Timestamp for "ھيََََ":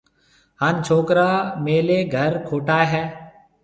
2.93-3.03